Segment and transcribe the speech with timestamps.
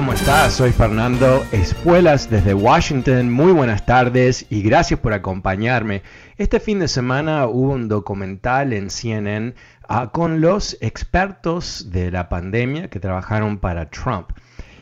[0.00, 0.54] ¿Cómo estás?
[0.54, 3.30] Soy Fernando Espuelas desde Washington.
[3.30, 6.02] Muy buenas tardes y gracias por acompañarme.
[6.38, 9.54] Este fin de semana hubo un documental en CNN
[9.86, 14.30] ah, con los expertos de la pandemia que trabajaron para Trump.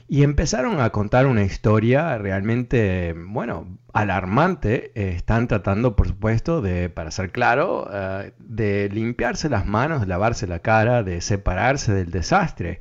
[0.06, 4.92] Y empezaron a contar una historia realmente, bueno, alarmante.
[4.94, 10.06] Eh, están tratando, por supuesto, de, para ser claro, eh, de limpiarse las manos, de
[10.06, 12.78] lavarse la cara, de separarse del desastre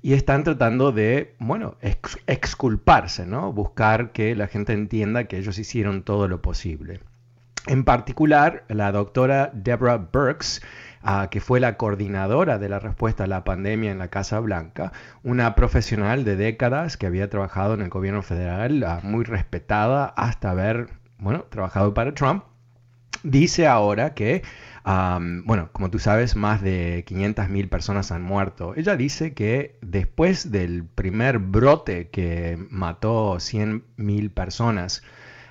[0.00, 3.52] y están tratando de, bueno, ex- exculparse, ¿no?
[3.52, 7.00] Buscar que la gente entienda que ellos hicieron todo lo posible.
[7.66, 10.62] En particular, la doctora Deborah Burks,
[11.02, 14.92] ah, que fue la coordinadora de la respuesta a la pandemia en la Casa Blanca,
[15.22, 20.50] una profesional de décadas que había trabajado en el gobierno federal, ah, muy respetada hasta
[20.50, 20.88] haber,
[21.18, 22.44] bueno, trabajado para Trump,
[23.22, 24.42] dice ahora que,
[25.44, 28.74] bueno, como tú sabes, más de 500.000 personas han muerto.
[28.76, 35.02] Ella dice que después del primer brote que mató 100.000 personas,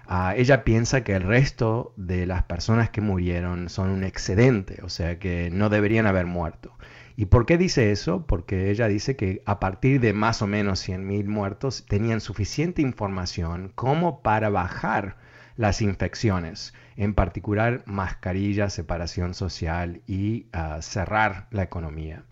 [0.09, 4.89] uh, ella piensa que el resto de las personas que murieron son un excedente, o
[4.89, 6.75] sea que no deberían haber muerto.
[7.15, 8.25] ¿Y por qué dice eso?
[8.27, 13.71] Porque ella dice que a partir de más o menos 100.000 muertos tenían suficiente información
[13.75, 15.17] como para bajar
[15.57, 22.23] las infecciones, en particular mascarilla, separación social y uh, cerrar la economía.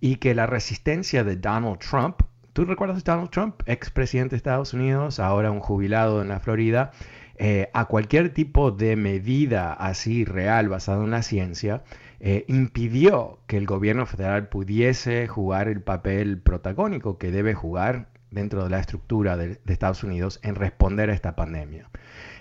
[0.00, 2.20] Y que la resistencia de Donald Trump,
[2.52, 6.90] ¿tú recuerdas a Donald Trump, expresidente de Estados Unidos, ahora un jubilado en la Florida,
[7.36, 11.82] eh, a cualquier tipo de medida así real basada en la ciencia,
[12.20, 18.64] eh, impidió que el gobierno federal pudiese jugar el papel protagónico que debe jugar dentro
[18.64, 21.88] de la estructura de Estados Unidos en responder a esta pandemia.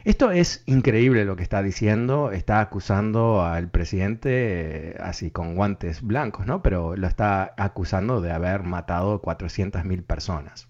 [0.04, 6.02] Esto es increíble lo que está diciendo, está acusando al presidente eh, así con guantes
[6.02, 6.62] blancos, ¿no?
[6.62, 10.68] Pero lo está acusando de haber matado 400.000 personas.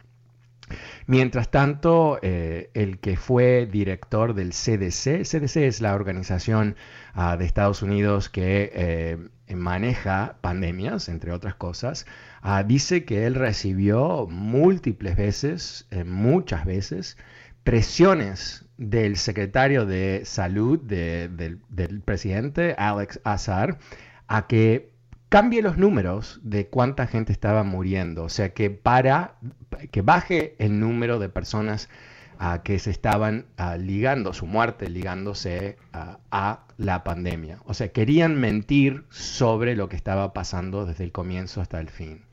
[1.08, 6.76] Mientras tanto, eh, el que fue director del CDC, CDC es la organización
[7.16, 9.18] uh, de Estados Unidos que eh,
[9.56, 12.06] maneja pandemias, entre otras cosas,
[12.44, 17.18] uh, dice que él recibió múltiples veces, muchas veces,
[17.64, 23.78] presiones del secretario de salud de, de, del presidente, Alex Azar,
[24.28, 24.92] a que
[25.30, 29.36] cambie los números de cuánta gente estaba muriendo, o sea que para
[29.92, 31.90] que baje el número de personas
[32.40, 37.60] uh, que se estaban uh, ligando, su muerte ligándose uh, a la pandemia.
[37.66, 42.26] O sea, querían mentir sobre lo que estaba pasando desde el comienzo hasta el fin.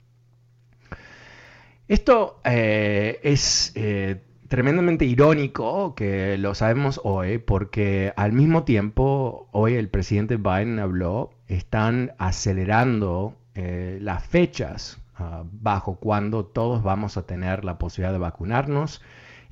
[1.88, 9.74] Esto eh, es eh, tremendamente irónico que lo sabemos hoy porque al mismo tiempo hoy
[9.74, 17.22] el presidente Biden habló, están acelerando eh, las fechas uh, bajo cuando todos vamos a
[17.26, 19.00] tener la posibilidad de vacunarnos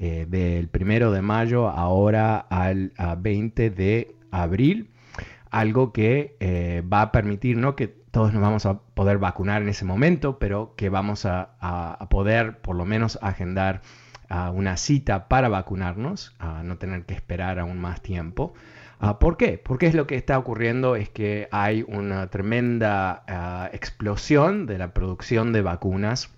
[0.00, 4.90] eh, del primero de mayo ahora al uh, 20 de abril,
[5.52, 9.68] algo que eh, va a permitir no que todos nos vamos a poder vacunar en
[9.68, 13.80] ese momento, pero que vamos a poder por lo menos agendar
[14.30, 18.54] uh, una cita para vacunarnos, a no tener que esperar aún más tiempo.
[19.00, 19.58] Uh, ¿Por qué?
[19.58, 24.92] Porque es lo que está ocurriendo es que hay una tremenda uh, explosión de la
[24.92, 26.30] producción de vacunas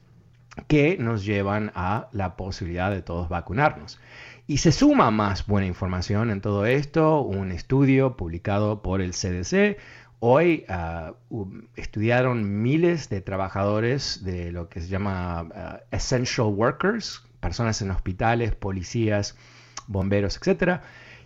[0.67, 3.99] que nos llevan a la posibilidad de todos vacunarnos.
[4.47, 9.79] Y se suma más buena información en todo esto, un estudio publicado por el CDC.
[10.19, 11.47] Hoy uh,
[11.77, 19.37] estudiaron miles de trabajadores de lo que se llama essential workers, personas en hospitales, policías,
[19.87, 20.83] bomberos, etcétera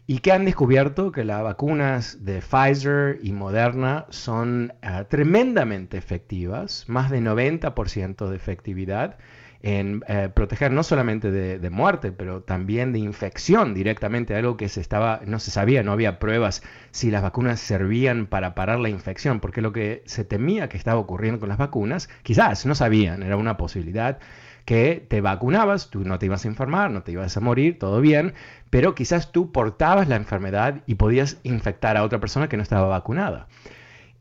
[0.06, 6.84] y que han descubierto que las vacunas de Pfizer y Moderna son uh, tremendamente efectivas,
[6.88, 9.16] más de 90% de efectividad
[9.62, 14.68] en uh, proteger no solamente de, de, muerte, pero también de infección directamente, algo que
[14.68, 18.90] se estaba, no se sabía, no había pruebas si las vacunas servían para parar la
[18.90, 23.22] infección, porque lo que se temía que estaba ocurriendo con las vacunas, quizás no sabían,
[23.22, 24.18] era una posibilidad,
[24.64, 28.00] que te vacunabas, tú no te ibas a enfermar, no te ibas a morir, todo
[28.00, 28.34] bien,
[28.70, 32.88] pero quizás tú portabas la enfermedad y podías infectar a otra persona que no estaba
[32.88, 33.48] vacunada.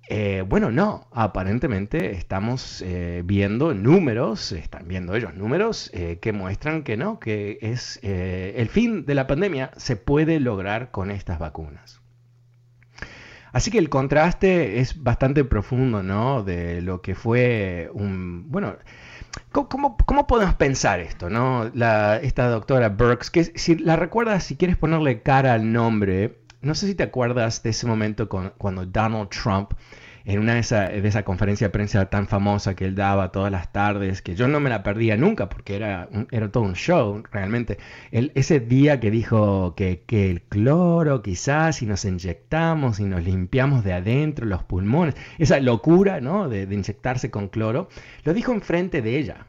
[0.10, 6.84] Eh, bueno, no, aparentemente estamos eh, viendo números, están viendo ellos números eh, que muestran
[6.84, 12.02] que no, que es el fin de la pandemia se puede lograr con estas vacunas.
[13.54, 16.44] Así que el contraste es bastante profundo, ¿no?
[16.44, 18.76] De lo que fue un, bueno,
[19.52, 19.98] ¿Cómo,
[20.28, 21.30] podemos pensar esto?
[21.30, 21.70] ¿no?
[21.74, 26.76] La, esta doctora Burks, que si la recuerdas, si quieres ponerle cara al nombre, no
[26.76, 29.74] sé si te acuerdas de ese momento con, cuando Donald Trump
[30.26, 33.52] en una de esas de esa conferencia de prensa tan famosa que él daba todas
[33.52, 37.24] las tardes, que yo no me la perdía nunca porque era, era todo un show
[37.32, 37.78] realmente.
[38.12, 43.84] Ese día que dijo que, que, el cloro quizás si nos inyectamos y nos limpiamos
[43.84, 46.50] de adentro los pulmones, esa locura ¿no?
[46.50, 47.90] de, de inyectarse con cloro,
[48.24, 49.48] lo dijo enfrente de ella.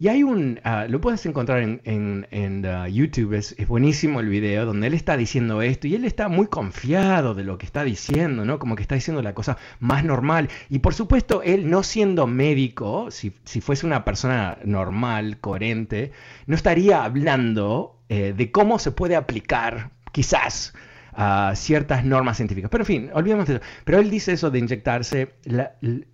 [0.00, 4.20] Y hay un, uh, lo puedes encontrar en, en, en uh, YouTube, es, es, buenísimo
[4.20, 7.66] el video donde él está diciendo esto y él está muy confiado de lo que
[7.66, 8.58] está diciendo, ¿no?
[8.58, 10.48] Como que está diciendo la cosa más normal.
[10.70, 16.12] Y por supuesto, él no siendo médico, si, si fuese una persona normal, coherente,
[16.46, 20.72] no estaría hablando eh, de cómo se puede aplicar, quizás,
[21.12, 22.70] a ciertas normas científicas.
[22.70, 23.64] Pero en fin, olvidemos de eso.
[23.84, 25.34] Pero él dice eso de inyectarse,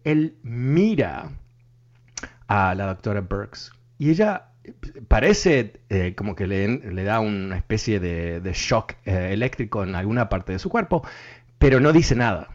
[0.03, 1.31] él mira
[2.49, 4.49] a la doctora Burks y ella
[5.09, 9.95] parece eh, como que le, le, da una especie de, de shock eh, eléctrico en
[9.95, 11.07] alguna parte de su cuerpo,
[11.59, 12.51] pero no dice nada,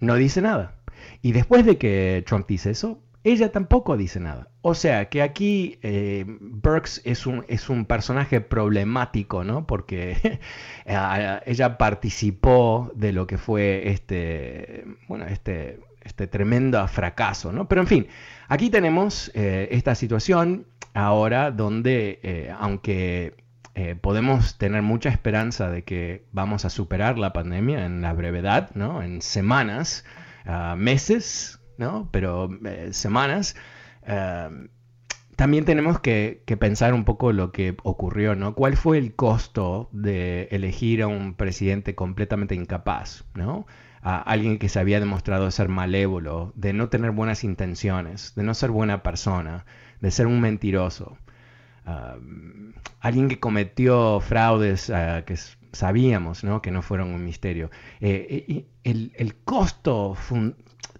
[0.00, 0.74] no dice nada.
[1.22, 4.48] Y después de que Trump dice eso, ella tampoco dice nada.
[4.62, 9.66] O sea que aquí eh, Burks es un, es un personaje problemático, ¿no?
[9.66, 10.40] Porque
[10.84, 17.68] ella participó de lo que fue este, bueno, este, este tremendo fracaso, ¿no?
[17.68, 18.06] Pero en fin,
[18.48, 23.34] aquí tenemos eh, esta situación ahora donde, eh, aunque
[23.74, 28.70] eh, podemos tener mucha esperanza de que vamos a superar la pandemia en la brevedad,
[28.74, 29.02] ¿no?
[29.02, 30.04] En semanas,
[30.46, 32.08] uh, meses, ¿no?
[32.10, 32.48] Pero
[32.92, 33.54] semanas.
[35.36, 38.54] También tenemos que, que, pensar un poco lo que ocurrió, ¿no?
[38.54, 43.66] ¿Cuál fue el costo de elegir a un presidente completamente incapaz, ¿no?
[44.08, 48.54] A alguien que se había demostrado ser malévolo, de no tener buenas intenciones, de no
[48.54, 49.66] ser buena persona,
[50.00, 51.18] de ser un mentiroso.
[51.86, 55.36] Uh, alguien que cometió fraudes uh, que
[55.72, 56.62] sabíamos ¿no?
[56.62, 57.70] que no fueron un misterio.
[58.00, 60.16] Eh, el, el, costo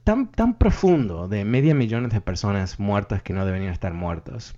[0.04, 4.56] tan, tan profundo de media millones de personas muertas que no deberían estar muertas.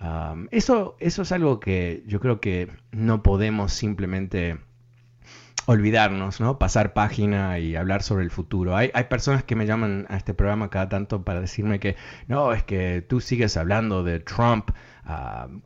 [0.00, 4.58] Um, eso, eso es algo que yo creo que no podemos simplemente
[5.70, 6.58] olvidarnos, ¿no?
[6.58, 8.76] Pasar página y hablar sobre el futuro.
[8.76, 11.94] Hay, hay, personas que me llaman a este programa cada tanto para decirme que
[12.26, 14.70] no, es que tú sigues hablando de Trump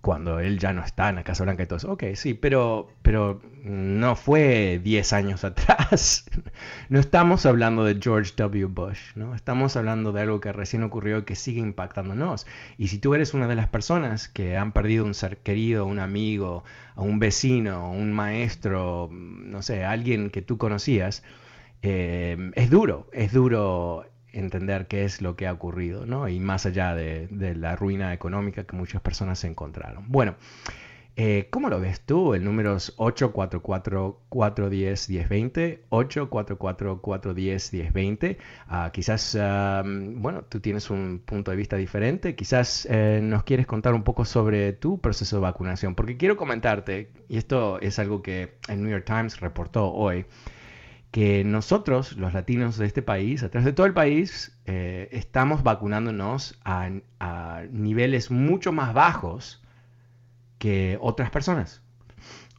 [0.00, 1.93] cuando él ya no está en la Casa Blanca y todo eso.
[1.93, 6.26] Ok, sí, pero, pero no fue 10 años atrás.
[6.88, 8.66] no estamos hablando de George W.
[8.66, 9.35] Bush, ¿no?
[9.35, 12.47] Estamos hablando de algo que recién ocurrió y que sigue impactándonos.
[12.78, 15.99] Y si tú eres una de las personas que han perdido un ser querido, un
[15.99, 16.64] amigo,
[16.97, 21.23] un vecino, un maestro, no sé, alguien que tú conocías,
[21.83, 26.29] eh, es duro, es duro entender qué es lo que ha ocurrido, ¿no?
[26.29, 30.05] Y más allá de, la ruina económica que muchas personas se encontraron.
[30.09, 30.35] Bueno,
[31.17, 32.35] eh, ¿cómo lo ves tú?
[32.35, 38.37] El número es 844-410-1020, 844-410-1020.
[38.69, 39.85] Uh, quizás, uh,
[40.17, 44.25] bueno, tú tienes un punto de vista diferente, quizás eh, nos quieres contar un poco
[44.25, 48.91] sobre tu proceso de vacunación, porque quiero comentarte, y esto es algo que el New
[48.91, 50.26] York Times reportó hoy,
[51.14, 55.62] que nosotros, los latinos de este país, a través de todo el país, eh, estamos
[55.62, 56.90] vacunándonos a,
[57.21, 59.62] a, niveles mucho más bajos
[60.59, 61.83] que otras personas.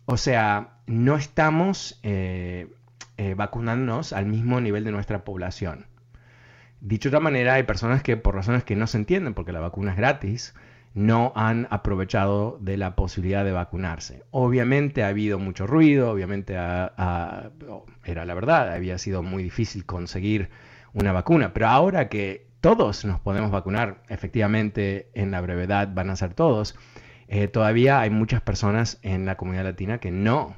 [0.05, 2.73] O sea, no estamos eh,
[3.17, 5.87] eh, vacunándonos al mismo nivel de nuestra población.
[6.79, 9.59] Dicho de otra manera, hay personas que por razones que no se entienden, porque la
[9.59, 10.55] vacuna es gratis,
[10.95, 14.23] no han aprovechado de la posibilidad de vacunarse.
[14.31, 20.49] Obviamente ha habido mucho ruido, obviamente era la verdad, había sido muy difícil conseguir
[20.93, 26.15] una vacuna, pero ahora que todos nos podemos vacunar, efectivamente en la brevedad van a
[26.15, 26.75] ser todos,
[27.27, 30.55] eh, todavía hay muchas personas en la comunidad latina que no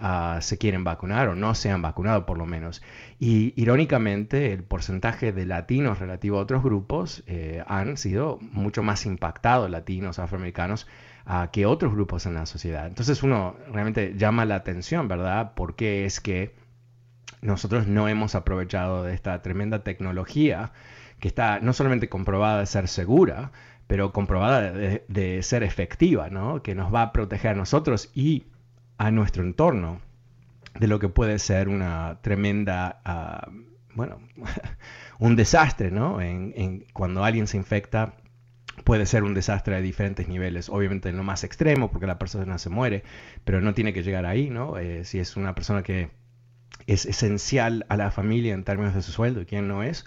[0.00, 2.82] ah, se quieren vacunar o no se han vacunado por lo menos.
[3.18, 9.06] Y irónicamente el porcentaje de latinos relativo a otros grupos eh, han sido mucho más
[9.06, 10.86] impactados, latinos, afroamericanos,
[11.26, 12.86] ah, que otros grupos en la sociedad.
[12.86, 15.54] Entonces uno realmente llama la atención, ¿verdad?
[15.54, 16.54] ¿Por qué es que
[17.42, 20.72] nosotros no hemos aprovechado de esta tremenda tecnología
[21.20, 23.52] que está no solamente comprobada de ser segura,
[23.86, 26.62] pero comprobada de, ser efectiva, ¿no?
[26.62, 28.44] que nos va a proteger a nosotros y
[29.00, 29.98] a nuestro entorno
[30.78, 33.50] de lo que puede ser una tremenda, ah,
[33.94, 34.20] bueno,
[35.18, 36.20] un desastre, ¿no?
[36.20, 38.12] En, cuando alguien se infecta
[38.84, 42.58] puede ser un desastre de diferentes niveles, obviamente en lo más extremo porque la persona
[42.58, 43.02] se muere,
[43.42, 44.76] pero no tiene que llegar ahí, ¿no?
[44.76, 46.10] Eh, si es una persona que
[46.86, 50.04] es esencial a la familia en términos de su sueldo quién no es,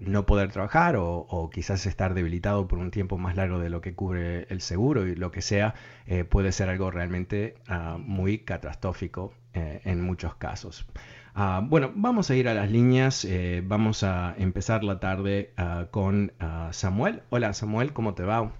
[0.00, 3.94] no poder trabajar o, quizás estar debilitado por un tiempo más largo de lo que
[3.94, 5.74] cubre el seguro y lo que sea,
[6.06, 10.86] eh, puede ser algo realmente ah, muy catastrófico eh, en muchos casos.
[11.34, 13.24] Ah, bueno, vamos a ir a las líneas.
[13.24, 16.32] Eh, vamos a empezar la tarde ah, con
[16.70, 17.22] Samuel.
[17.30, 18.52] Hola Samuel, ¿cómo te va?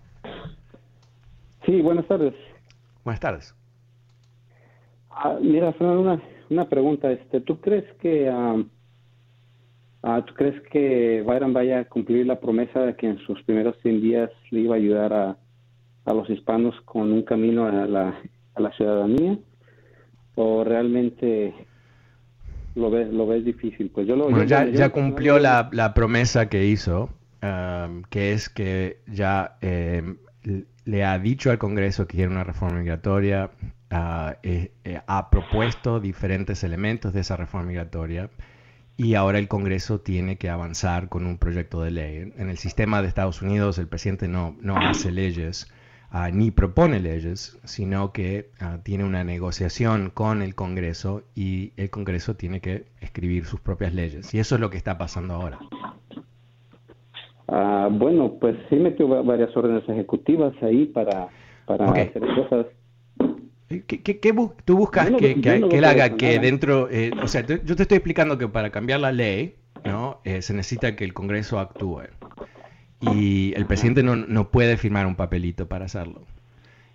[1.65, 2.35] Sí, buenas tardes.
[3.05, 3.55] Buenas tardes.
[5.43, 7.11] mira, una, una pregunta.
[7.13, 8.29] Este, ¿Tú crees que
[10.01, 14.01] ¿Tú crees que Byron vaya a cumplir la promesa de que en sus primeros 100
[14.01, 15.37] días le iba a ayudar a,
[16.07, 18.15] los hispanos con un camino a la,
[18.55, 19.39] a la ciudadanía?
[20.37, 21.53] ¿O realmente
[22.77, 23.91] lo ves, lo ves difícil?
[23.91, 27.11] Pues yo lo, ya, ya cumplió la, la, promesa que hizo,
[28.09, 30.15] que es que ya eh,
[30.85, 33.51] le ha dicho al Congreso que quiere una reforma migratoria,
[33.91, 34.33] uh,
[35.07, 38.31] ha propuesto diferentes elementos de esa reforma migratoria
[38.99, 42.33] y ahora el Congreso tiene que avanzar con un proyecto de ley.
[42.37, 45.73] En el sistema de Estados Unidos el presidente no, no hace leyes
[46.11, 51.91] ah, ni propone leyes, sino que ah, tiene una negociación con el Congreso y el
[51.91, 54.35] Congreso tiene que escribir sus propias leyes.
[54.35, 55.61] Y eso es lo que está pasando ahora.
[57.47, 61.29] Ah, bueno, pues sí metió varias órdenes ejecutivas ahí para,
[61.67, 62.67] para hacer cosas
[63.69, 64.35] ¿Qué,
[64.65, 68.49] tú buscas que, él haga que dentro, eh, o sea, yo te estoy explicando que
[68.49, 70.21] para cambiar la ley, ¿no?
[70.25, 72.05] Eh, se necesita que el Congreso actúe.
[73.01, 76.23] Y el presidente no, puede firmar un papelito para hacerlo.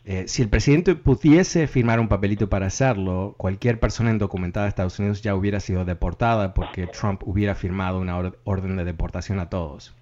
[0.06, 5.00] Eh, si el presidente pudiese firmar un papelito para hacerlo, cualquier persona indocumentada de Estados
[5.00, 9.94] Unidos ya hubiera sido deportada porque Trump hubiera firmado una orden de deportación a todos.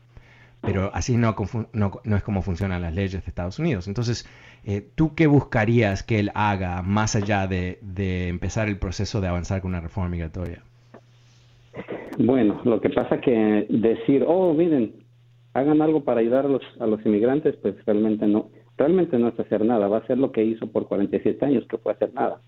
[0.61, 1.35] Pero así no,
[1.73, 3.87] no es como funcionan las leyes de Estados Unidos.
[3.87, 4.27] Entonces,
[4.63, 7.79] eh, ¿Tú qué buscarías que él haga más allá de,
[8.27, 10.63] empezar el proceso de avanzar con una reforma migratoria?
[12.19, 14.93] Bueno, lo que pasa que decir, oh, miren,
[15.53, 19.39] hagan algo para ayudar a los, a los inmigrantes, pues realmente no, realmente no es
[19.39, 22.41] hacer nada, va a ser lo que hizo por 47 años, que fue hacer nada.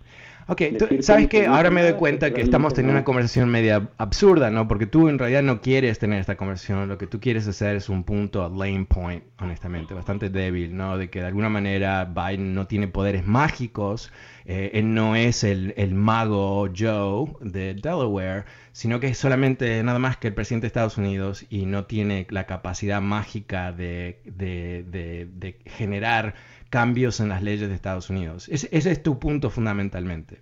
[0.48, 0.62] Ok,
[1.00, 1.46] ¿sabes qué?
[1.46, 4.68] Ahora me doy cuenta que estamos teniendo una conversación media absurda, ¿no?
[4.68, 7.88] Porque tú en realidad no quieres tener esta conversación, lo que tú quieres hacer es
[7.88, 10.98] un punto lame point, honestamente, bastante débil, ¿no?
[10.98, 14.12] De que de alguna manera Biden no tiene poderes mágicos,
[14.46, 20.00] eh, él no es el, el, mago Joe de Delaware, sino que es solamente nada
[20.00, 24.84] más que el presidente de Estados Unidos y no tiene la capacidad mágica de, de,
[24.84, 26.34] de, de generar
[26.72, 28.50] cambios en las leyes de Estados Unidos.
[28.50, 30.40] Ese, es tu punto fundamentalmente.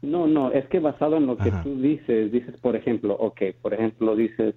[0.00, 3.74] No, no, es que basado en lo que tú dices, dices, por ejemplo, ok, por
[3.74, 4.54] ejemplo, dices,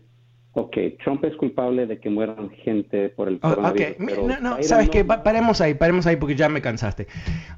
[0.54, 3.98] ok, Trump es culpable de que mueran gente por el oh, coronavirus.
[4.26, 7.08] no, no, sabes que paremos ahí, paremos ahí porque ya me cansaste.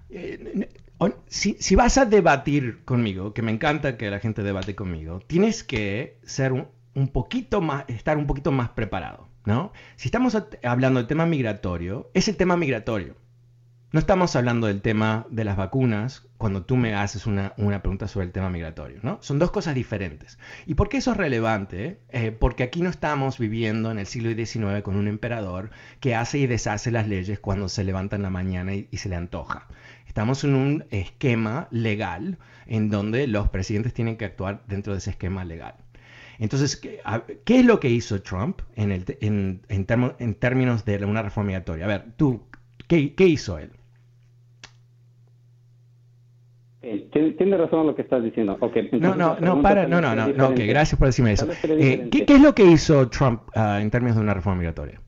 [0.10, 0.68] Eh,
[1.28, 6.20] si, vas a debatir conmigo, que me encanta que la gente debate conmigo, tienes que
[6.24, 9.28] ser un poquito más, estar un poquito más preparado.
[9.46, 9.72] ¿no?
[9.96, 13.16] Si estamos hablando del tema migratorio, es el tema migratorio.
[13.94, 18.26] No estamos hablando del tema de las vacunas cuando tú me haces una, pregunta sobre
[18.26, 19.18] el tema migratorio, ¿no?
[19.22, 20.40] Son dos cosas diferentes.
[20.66, 22.00] ¿Y por qué eso es relevante?
[22.10, 26.38] Eh, porque aquí no estamos viviendo en el siglo XIX con un emperador que hace
[26.38, 29.68] y deshace las leyes cuando se levanta en la mañana y se le antoja.
[30.08, 35.10] Estamos en un esquema legal en donde los presidentes tienen que actuar dentro de ese
[35.10, 35.76] esquema legal.
[36.40, 37.02] Entonces, ¿qué,
[37.46, 41.86] es lo que hizo Trump en, el, en, en, términos de una reforma migratoria?
[41.86, 42.48] A ver, tú,
[42.88, 43.72] ¿qué, hizo él?
[46.84, 48.58] Eh, tiene razón lo que estás diciendo.
[48.94, 51.48] no, no, no, para, no, no, no, okay, gracias por decirme eso.
[51.64, 55.00] Eh, ¿qué, es lo que hizo Trump uh, en términos de una reforma migratoria?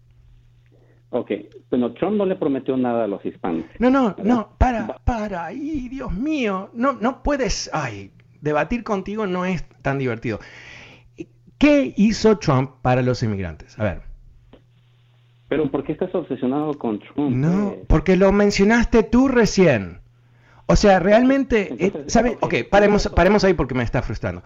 [1.10, 1.32] Ok,
[1.72, 3.66] bueno, Trump no le prometió nada a los hispanos.
[3.80, 8.12] No, no, no, para, para, ay, Dios mío, no, no puedes, ay,
[8.42, 10.40] debatir contigo no es tan divertido.
[11.58, 13.80] ¿Qué hizo Trump para los inmigrantes?
[13.80, 14.02] A ver.
[15.50, 17.36] Pero ¿por qué estás obsesionado con Trump?
[17.36, 17.86] No, pues?
[17.88, 20.03] porque lo mencionaste tú recién.
[20.66, 22.38] O sea, realmente, eh, ¿sabes?
[22.40, 24.44] ok, paremos, paremos ahí porque me está frustrando.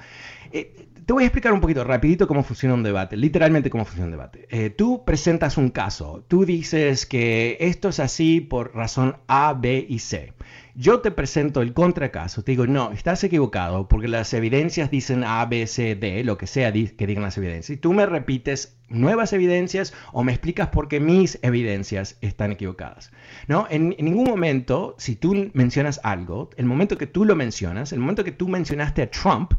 [0.51, 4.07] Eh, te voy a explicar un poquito rapidito cómo funciona un debate, literalmente cómo funciona
[4.07, 4.45] un debate.
[4.49, 9.85] Eh, tú presentas un caso, tú dices que esto es así por razón A, B
[9.87, 10.33] y C.
[10.75, 15.45] Yo te presento el contracaso, te digo, no, estás equivocado porque las evidencias dicen A,
[15.45, 17.77] B, C, D, lo que sea que digan las evidencias.
[17.77, 23.11] Y tú me repites nuevas evidencias o me explicas por qué mis evidencias están equivocadas.
[23.47, 23.67] ¿no?
[23.69, 28.23] En, ningún momento, si tú mencionas algo, el momento que tú lo mencionas, el momento
[28.23, 29.53] que tú mencionaste a Trump,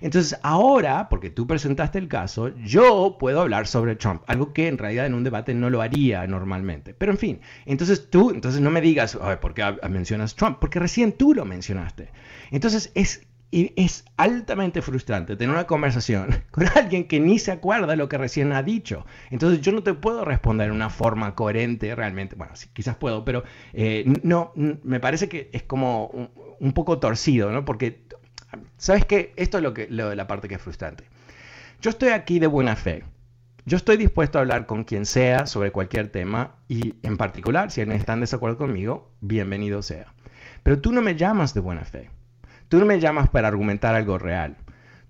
[0.00, 4.78] entonces ahora, porque tú presentaste el caso, yo puedo hablar sobre Trump, algo que en
[4.78, 6.94] realidad en un debate no lo haría normalmente.
[6.94, 10.58] Pero en fin, entonces tú, entonces no me digas, "Ay, ¿por qué mencionas Trump?
[10.58, 12.10] Porque recién tú lo mencionaste.
[12.50, 17.96] Entonces es, y es altamente frustrante tener una conversación con alguien que ni se acuerda
[17.96, 19.04] lo que recién ha dicho.
[19.30, 22.36] Entonces yo no te puedo responder de una forma coherente realmente.
[22.36, 26.30] Bueno, sí, quizás puedo, pero eh, no, me parece que es como un,
[26.60, 27.64] un poco torcido, ¿no?
[27.64, 28.04] Porque
[28.76, 29.32] ¿Sabes qué?
[29.36, 31.04] Esto es lo que, lo, la parte que es frustrante.
[31.80, 33.04] Yo estoy aquí de buena fe.
[33.66, 37.80] Yo estoy dispuesto a hablar con quien sea sobre cualquier tema y en particular, si
[37.80, 40.14] alguien está en desacuerdo conmigo, bienvenido sea.
[40.62, 42.10] Pero tú no me llamas de buena fe.
[42.70, 44.56] Tú no me llamas para argumentar algo real.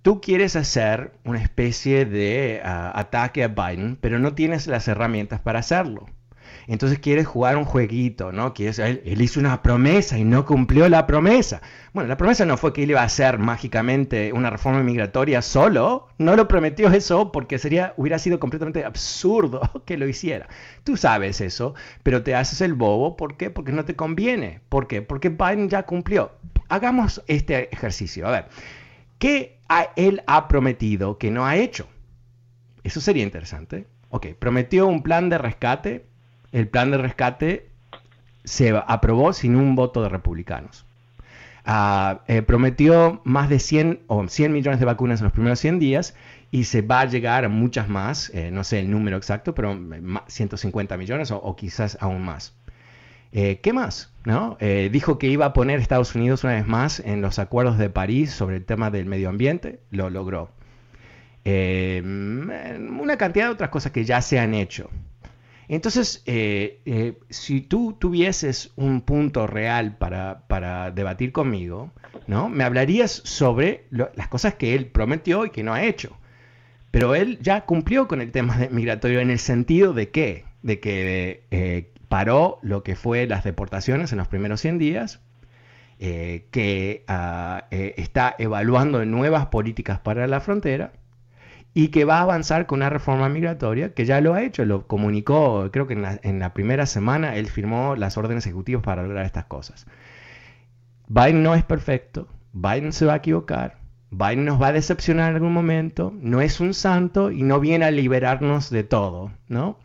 [0.00, 5.40] Tú quieres hacer una especie de ah, ataque a Biden, pero no tienes las herramientas
[5.40, 6.06] para hacerlo.
[6.66, 8.54] Entonces quieres jugar un jueguito, ¿no?
[8.54, 11.60] Quieres, él, hizo una promesa y no cumplió la promesa.
[11.92, 16.08] Bueno, la promesa no fue que él iba a hacer mágicamente una reforma migratoria solo.
[16.18, 20.48] No lo prometió eso porque sería, hubiera sido completamente absurdo que lo hiciera.
[20.84, 23.16] Tú sabes eso, pero te haces el bobo.
[23.16, 23.50] ¿Por qué?
[23.50, 24.60] Porque no te conviene.
[24.68, 25.02] ¿Por qué?
[25.02, 26.32] Porque Biden ya cumplió.
[26.68, 28.26] Hagamos este ejercicio.
[28.26, 28.48] A ver,
[29.18, 29.58] ¿qué
[29.96, 31.88] él ha prometido que no ha hecho?
[32.82, 33.86] Eso sería interesante.
[34.08, 36.06] Ok, prometió un plan de rescate.
[36.52, 37.68] El plan de rescate
[38.44, 40.84] se aprobó sin un voto de republicanos.
[41.64, 45.78] Ah, eh, prometió más de 100 o 100 millones de vacunas en los primeros 100
[45.78, 46.14] días
[46.50, 49.74] y se va a llegar a muchas más, eh, no sé el número exacto, pero
[49.76, 52.54] ma- 150 millones o, quizás aún más.
[53.32, 54.10] Eh, ¿Qué más?
[54.24, 54.56] ¿No?
[54.60, 57.90] Eh, dijo que iba a poner Estados Unidos una vez más en los acuerdos de
[57.90, 60.50] París sobre el tema del medio ambiente, lo logró.
[61.44, 64.90] Eh, una cantidad de otras cosas que ya se han hecho.
[65.70, 71.92] Entonces, eh, eh, si tú tuvieses un punto real para, debatir conmigo,
[72.26, 72.48] ¿no?
[72.48, 76.18] Me hablarías sobre las cosas que él prometió y que no ha hecho.
[76.90, 81.44] Pero él ya cumplió con el tema migratorio en el sentido de que, de que
[81.52, 85.20] eh, paró lo que fue las deportaciones en los primeros 100 días,
[86.00, 90.92] que ah, está evaluando nuevas políticas para la frontera
[91.72, 94.86] y que va a avanzar con una reforma migratoria, que ya lo ha hecho, lo
[94.86, 99.02] comunicó, creo que en la, en la primera semana él firmó las órdenes ejecutivas para
[99.02, 99.86] lograr estas cosas.
[101.08, 103.78] Biden no es perfecto, Biden se va a equivocar,
[104.10, 107.84] Biden nos va a decepcionar en algún momento, no es un santo y no viene
[107.84, 109.78] a liberarnos de todo, ¿no?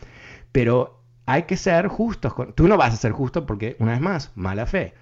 [0.51, 2.33] Pero hay que ser justos.
[2.33, 4.93] Con, tú no vas a ser justo porque, una vez más, mala fe,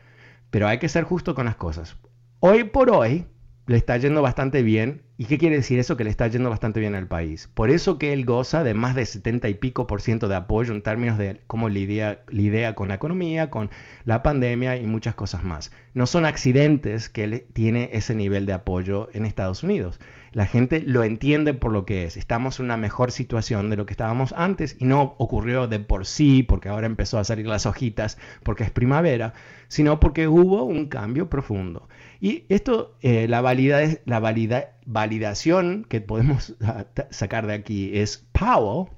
[0.50, 1.96] pero hay que ser justo con las cosas.
[2.40, 3.26] Hoy por hoy
[3.68, 5.03] le está yendo bastante bien.
[5.16, 5.96] ¿Y qué quiere decir eso?
[5.96, 7.48] Que le está yendo bastante bien al país.
[7.54, 10.74] Por eso que él goza de más de 70 y pico por ciento de apoyo
[10.74, 13.70] en términos de cómo lidia, lidia con la economía, con
[14.06, 15.72] la pandemia y muchas cosas más.
[15.94, 20.00] No son accidentes que él tiene ese nivel de apoyo en Estados Unidos.
[20.34, 22.18] La gente lo entiende por lo que es.
[22.18, 26.08] Estamos en una mejor situación de lo que estábamos antes y no ocurrió de por
[26.08, 29.34] sí, porque ahora empezó a salir las hojitas, porque es primavera,
[29.68, 31.88] sino porque hubo un cambio profundo.
[32.20, 36.56] Y esto, eh, la, valida, la valida, validación que podemos
[37.12, 38.90] sacar de aquí es Powell,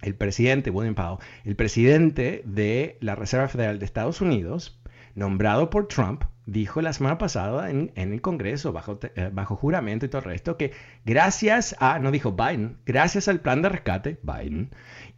[0.00, 4.80] el presidente, William Powell, el presidente de la Reserva Federal de Estados Unidos,
[5.14, 10.06] nombrado por Trump, dijo la semana pasada en, en el Congreso, bajo, eh, bajo, juramento
[10.06, 10.72] y todo el resto, que
[11.04, 14.70] gracias a, no dijo Biden, gracias al plan de rescate, Biden,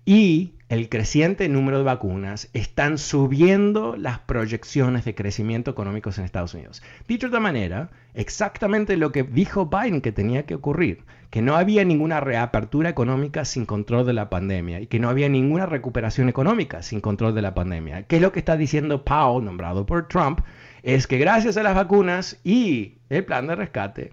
[0.05, 6.55] y el creciente número de vacunas, están subiendo las proyecciones de crecimiento económico en Estados
[6.55, 6.83] Unidos.
[7.07, 11.57] Dicho de otra manera, exactamente lo que dijo Biden que tenía que ocurrir, que no
[11.57, 16.29] había ninguna reapertura económica sin control de la pandemia y que no había ninguna recuperación
[16.29, 18.05] económica sin control de la pandemia.
[18.05, 20.41] ¿Qué es lo que está diciendo Powell, nombrado por Trump?
[20.83, 24.12] Es que gracias a las vacunas y el plan de rescate,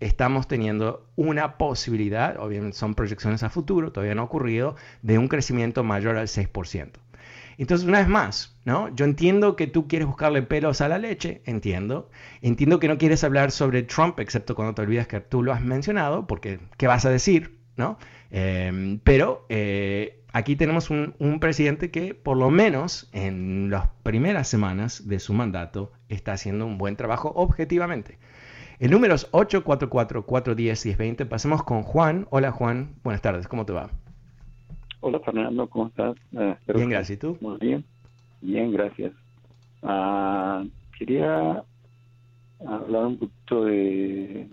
[0.00, 5.28] estamos teniendo una posibilidad, obviamente son proyecciones a futuro, todavía no ha ocurrido, de un
[5.28, 6.92] crecimiento mayor al 6%.
[7.58, 8.94] Entonces, una vez más, ¿no?
[8.94, 12.08] Yo entiendo que tú quieres buscarle pelos a la leche, entiendo.
[12.40, 15.60] Entiendo que no quieres hablar sobre Trump, excepto cuando te olvidas que tú lo has
[15.60, 17.58] mencionado, porque ¿qué vas a decir?
[17.78, 17.98] ¿no?
[18.30, 24.48] Eh, pero eh, aquí tenemos un, un, presidente que por lo menos en las primeras
[24.48, 28.18] semanas de su mandato está haciendo un buen trabajo objetivamente.
[28.78, 31.28] El número es 844-410-1020.
[31.28, 32.28] Pasemos con Juan.
[32.30, 33.90] Hola Juan, buenas tardes, ¿cómo te va?
[35.00, 36.16] Hola Fernando, ¿cómo estás?
[36.32, 37.16] Uh, bien, gracias.
[37.16, 37.38] ¿Y tú?
[37.40, 37.84] Muy bien,
[38.40, 39.12] bien, gracias.
[39.82, 41.62] Uh, quería
[42.66, 44.48] hablar un poquito de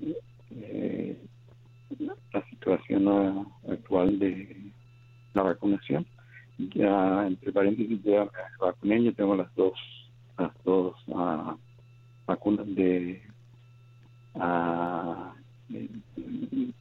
[0.52, 1.18] eh,
[2.32, 4.65] la situación actual de
[5.36, 6.06] la vacunación.
[6.58, 8.28] Ya, entre paréntesis, ya
[8.60, 9.74] vacuné, yo tengo las dos,
[10.38, 11.54] las dos uh,
[12.26, 13.22] vacunas de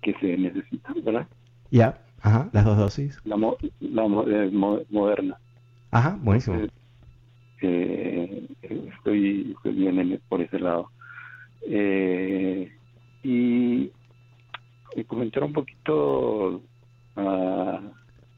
[0.02, 1.26] que se necesitan, ¿verdad?
[1.70, 3.20] Ya, ajá, las dos dosis.
[3.24, 4.50] La, la eh,
[4.90, 5.36] moderna.
[5.90, 6.56] Ajá, buenísimo.
[7.62, 10.90] Eh, estoy, estoy, bien por ese lado.
[11.66, 12.70] Eh,
[13.22, 13.90] y,
[15.06, 16.62] comentar un poquito
[17.16, 17.78] uh,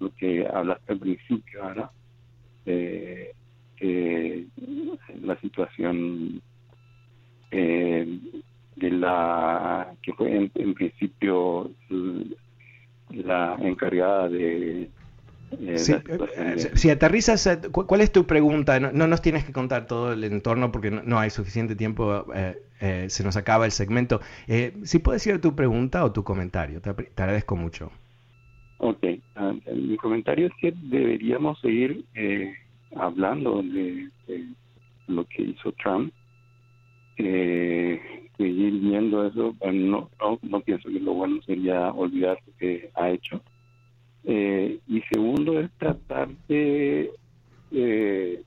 [0.00, 1.90] lo que hablaste al principio, ahora,
[2.66, 3.32] eh,
[5.22, 6.40] la situación
[7.50, 8.18] eh,
[8.76, 11.70] de la que fue en, principio
[13.10, 14.90] la encargada de
[15.52, 15.78] eh,
[16.74, 18.80] si aterrizas, eh, ¿cuál es tu pregunta?
[18.80, 23.24] No, nos tienes que contar todo el entorno porque no, hay suficiente tiempo, eh, se
[23.24, 24.20] nos acaba el segmento.
[24.82, 27.92] si puedes ir a tu pregunta o tu comentario, te, agradezco mucho.
[28.78, 29.04] Ok,
[29.36, 32.04] ah, mi comentario es que deberíamos seguir
[32.94, 34.08] hablando de,
[35.08, 36.12] lo que hizo Trump
[37.18, 38.00] eh,
[38.36, 40.10] seguir viendo eso, no,
[40.42, 43.40] no, pienso que lo bueno sería olvidar lo que ha hecho.
[44.24, 47.10] Eh, y segundo es tratar de,
[47.70, 48.42] de,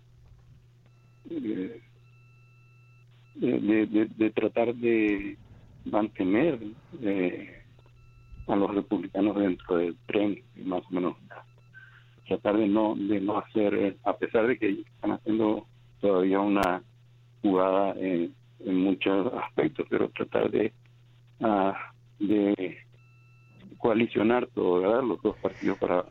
[3.35, 5.37] de, tratar de
[5.85, 6.59] mantener
[7.01, 7.58] eh,
[8.49, 11.15] a los republicanos dentro del tren, más o menos
[12.27, 15.65] tratar de no de no hacer, a pesar de que están haciendo
[15.99, 16.83] todavía una
[17.41, 18.33] jugada en
[18.65, 20.73] en muchos aspectos, pero tratar de,
[21.39, 21.73] uh,
[22.19, 22.77] de
[23.79, 25.01] coalicionar todo, ¿verdad?
[25.01, 26.05] Los dos partidos para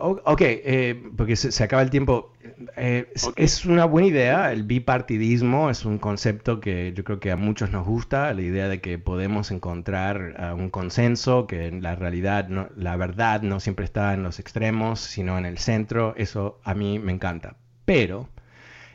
[0.00, 2.32] Ok, eh, porque se, acaba el tiempo.
[2.76, 3.06] Eh,
[3.36, 7.70] Es una buena idea, el bipartidismo es un concepto que yo creo que a muchos
[7.70, 12.48] nos gusta, la idea de que podemos encontrar uh, un consenso, que en la realidad,
[12.48, 16.74] no, la verdad no siempre está en los extremos, sino en el centro, eso a
[16.74, 17.56] mí me encanta.
[17.84, 18.28] Pero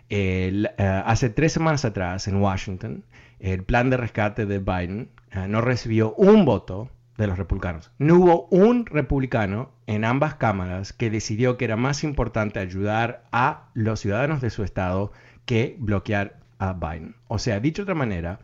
[0.10, 3.04] el, eh, hace tres semanas atrás en Washington,
[3.39, 7.91] el plan de rescate de Biden eh, no recibió un voto de los republicanos.
[7.97, 13.69] No hubo un republicano en ambas cámaras que decidió que era más importante ayudar a
[13.73, 15.12] los ciudadanos de su estado
[15.45, 17.15] que bloquear a Biden.
[17.28, 18.39] O sea, dicho de otra manera,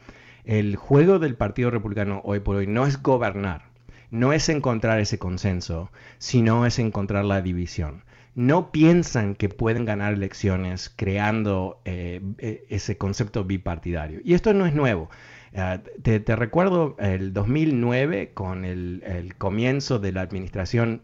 [0.46, 3.64] el juego del Partido Republicano hoy por hoy no es gobernar,
[4.12, 8.04] no es encontrar ese consenso, sino es encontrar la división
[8.36, 14.22] no piensan que pueden ganar elecciones creando eh, e, ese concepto bipartidario.
[14.24, 15.10] Y esto no es nuevo.
[15.56, 21.02] Ah, te, recuerdo el 2009 con el, comienzo de la administración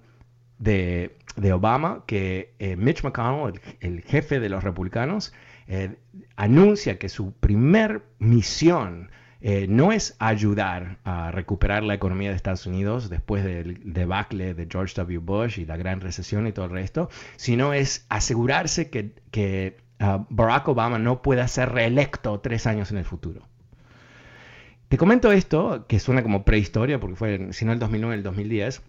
[0.59, 1.17] de,
[1.53, 5.33] Obama, que eh, Mitch McConnell, el, jefe de los republicanos,
[5.67, 5.95] eh,
[6.35, 9.09] anuncia que su primer misión
[9.41, 14.67] eh, no es ayudar a recuperar la economía de Estados Unidos después del debacle de
[14.69, 15.19] George W.
[15.19, 20.67] Bush y la gran recesión y todo el resto, sino es asegurarse que, ah, Barack
[20.67, 23.47] Obama no pueda ser reelecto tres años en el futuro.
[24.95, 28.81] Te comento esto, que suena como prehistoria, porque fue, si no el 2009, el 2010,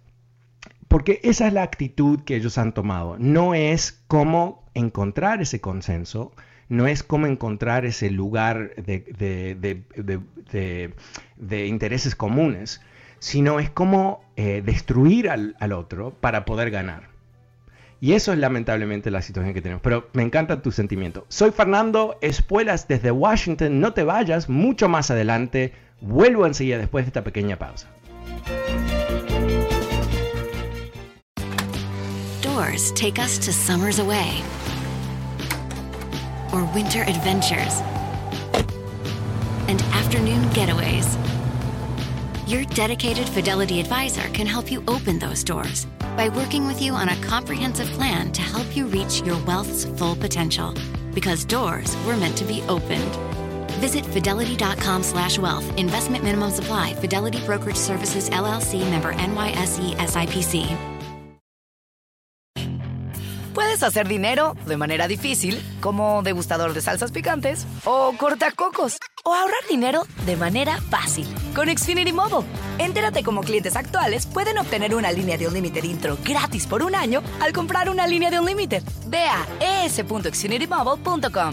[0.86, 3.16] porque esa es la actitud que ellos han tomado.
[3.18, 6.30] No es cómo encontrar ese consenso,
[6.68, 9.82] no es cómo encontrar ese lugar de,
[11.66, 12.80] intereses comunes,
[13.18, 17.08] sino es cómo eh, destruir al, otro para poder ganar.
[18.00, 19.82] Y eso es lamentablemente la situación que tenemos.
[19.82, 21.26] Pero me encanta tu sentimiento.
[21.26, 23.80] Soy Fernando Espuelas desde Washington.
[23.80, 25.72] No te vayas, mucho más adelante.
[26.00, 27.88] Vuelvo enseguida después de esta pequeña pausa.
[32.42, 34.42] Doors take us to summers away.
[36.56, 37.80] or winter adventures
[39.68, 41.06] and afternoon getaways.
[42.48, 47.10] Your dedicated Fidelity advisor can help you open those doors by working with you on
[47.10, 50.74] a comprehensive plan to help you reach your wealth's full potential.
[51.12, 53.45] Because doors were meant to be opened.
[53.80, 55.64] Visit fidelity.com slash wealth.
[55.76, 56.94] Investment minimum supply.
[57.00, 60.76] Fidelity Brokerage Services, LLC, member NYSE SIPC.
[63.76, 67.66] ¿Quieres hacer dinero de manera difícil, como degustador de salsas picantes?
[67.84, 68.96] ¿O cortacocos?
[69.22, 72.48] ¿O ahorrar dinero de manera fácil con Xfinity Mobile?
[72.78, 76.94] Entérate cómo clientes actuales pueden obtener una línea de un límite intro gratis por un
[76.94, 78.80] año al comprar una línea de un límite.
[79.08, 81.52] Ve a es.xfinitymobile.com.